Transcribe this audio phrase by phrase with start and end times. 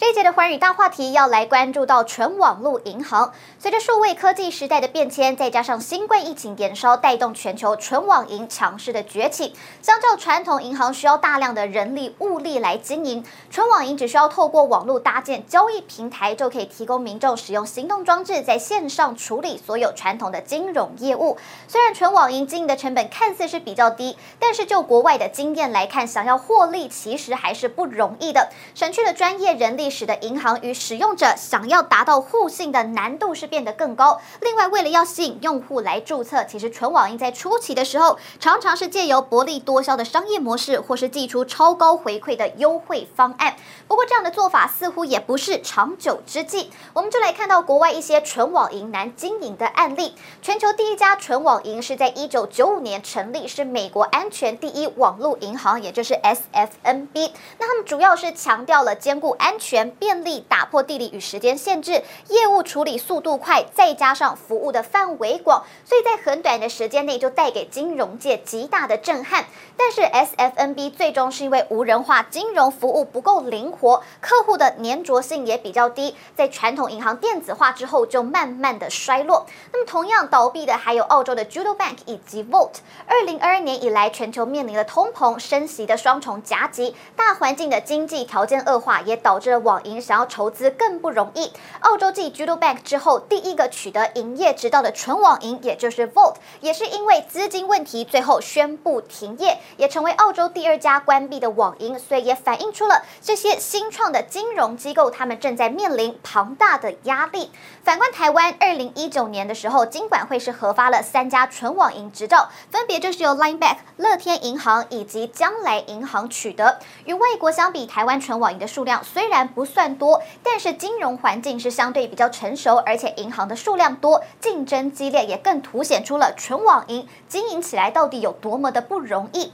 [0.00, 3.32] 这一节的寰宇大话题要来关注到纯网络银行。
[3.58, 9.56] 随着数位科技时代的变迁，再加上新冠疫情延烧，带动全球纯网银强势的崛起。
[9.82, 21.36] 相较传统银行需要大量的人力物力来经营，纯网银只需要透过网络搭建交易平台，就可以提供民众使用行动装置在线上处理所有传统的金融业务。
[21.66, 29.87] 虽然纯网银经营的成本看似是比较低，但是就国外的经验来看，想要获利其实还是不容易的，省去了专业人力。
[29.90, 34.20] 使得银行与使用者想要达到互信的难度是变得更高。
[34.40, 43.56] 另外，为了要吸引用户来注册，其实纯网银在初期的时候，常常是借由薄利多销的商业模式，或是寄出超高回馈的优惠方案。
[43.86, 46.70] 不过，这样的做法似乎也不是长久之计。
[46.92, 50.14] 我们就来看到国外一些纯网银难经营的案例。
[50.42, 57.30] 全球第一家纯网银是在一九九五年成立，是美国安全第一网络银行，也就是 SFNB。
[57.58, 59.77] 那他们主要是强调了兼顾安全。
[59.84, 69.44] 便利，打破地理与时间限制，业务处理速度快，再加上服务的范围广，所以在很短的时间内就带给金融界极大的震撼。
[69.76, 79.46] 但是 SFNB 最终是因为无人化金融服务不够灵活，客户的粘着性也比较低，在传统银行电子化之后就慢慢的衰落。
[79.72, 82.78] 那么同样倒闭的还有澳洲的 Judo Bank 以及 Volt。
[83.06, 91.52] 二零二二年以来，全球面临了通膨、升息的双重夹击，大环境的经济条件恶化，也导致了网银想要筹资更不容易。
[91.80, 101.98] 澳洲继 Judo Bank 之后，第一个取得营业执照的纯网银，也就是 Volt，也是因为资金问题，最后宣布停业，也成为澳洲第二家关闭的网银。
[101.98, 107.50] 所以也反映出了这些新创的金融机构，他们正在面临庞大的压力。
[107.84, 116.78] 反观台湾，二零一九年的时候，金管会是核发了三家纯网银执照，分别就是由 Line Bank、乐天银行以及将来银行取得。
[117.04, 129.52] 与外国相比，台湾纯网银的数量虽然不不算多，但是金融环境是相对比较成熟，而且银行的数量多，竞争激烈，也更凸显出了纯网银经营起来到底有多么的不容易。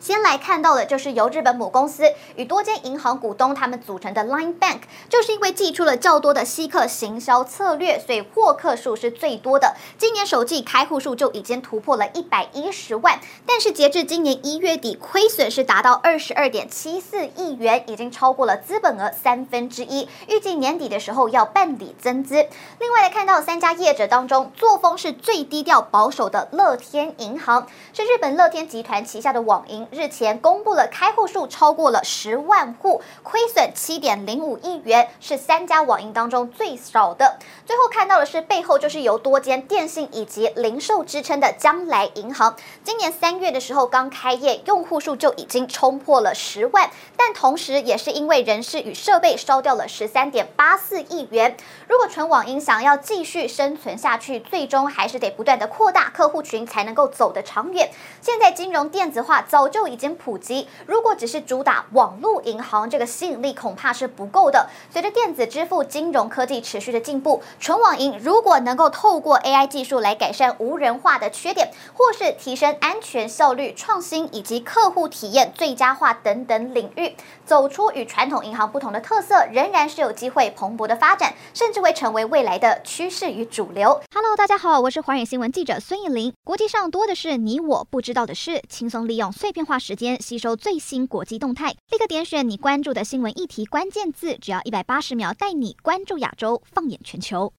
[0.00, 9.74] 先来看到的就是由日本母公司与多间银行股东他们组成的 Line Bank，就是因为祭出了较多的吸客行销策略，所以获客数是最多的。
[9.98, 20.08] 今年首季开户数就已经突破了一百一十万，但是截至今年一月底，亏损是达到二十二点七四亿元，已经超过了资本额三分之一。
[20.28, 22.46] 预计年底的时候要办理增资。
[22.78, 29.85] 另外来看到三家业者当中，作风是最低调保守的乐天银行，是日本乐天集团旗下的网银。
[29.90, 37.38] 日前公布了开户数超过了十万户，亏损七点零五亿元，是三家网银当中最少的。
[37.64, 51.56] 最后看到的是背后就是由多间电信以及零售支撑的将来银行，今年三月的时候刚开业，用户数就已经冲破了十万，但同时也是因为人事与设备烧掉了十三点八四亿元。
[51.88, 57.90] 如果纯网银想要继续生存下去，最终还是得不断的扩大客户群，才能够走得长远。
[58.20, 59.75] 现在金融电子化早就。
[59.76, 60.66] 就已经普及。
[60.86, 64.70] 如果只是主打网络银行，这个吸引力恐怕是不够的。
[64.90, 84.00] 随着电子支付、金融科技持续的进步，纯网银如果能够透过 AI 技术来改善无人化的缺点，或是提升安全、效率、创新以及客户体验最佳化等等领域，走出与传统银行不同的特色，仍然是有机会蓬勃的发展，甚至会成为未来的趋势与主流。
[84.14, 86.32] Hello，大家好，我是华宇新闻记者孙艺林。
[86.42, 97.52] 国际上多的是你我不知道的事，轻松利用碎片化时间吸收最新国际动态，立刻点选你关注的新闻议题关键字，只要一百八十秒，带你关注亚洲，放眼全球。